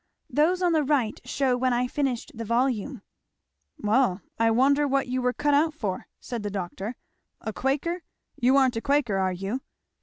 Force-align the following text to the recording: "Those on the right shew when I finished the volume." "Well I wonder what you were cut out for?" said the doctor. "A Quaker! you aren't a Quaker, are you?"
"Those 0.31 0.63
on 0.63 0.71
the 0.71 0.81
right 0.83 1.19
shew 1.25 1.55
when 1.59 1.73
I 1.73 1.87
finished 1.87 2.31
the 2.33 2.43
volume." 2.43 3.03
"Well 3.77 4.21
I 4.39 4.49
wonder 4.49 4.87
what 4.87 5.07
you 5.07 5.21
were 5.21 5.31
cut 5.31 5.53
out 5.53 5.75
for?" 5.75 6.07
said 6.19 6.41
the 6.41 6.49
doctor. 6.49 6.95
"A 7.39 7.53
Quaker! 7.53 8.01
you 8.35 8.57
aren't 8.57 8.75
a 8.77 8.81
Quaker, 8.81 9.17
are 9.17 9.31
you?" 9.31 9.61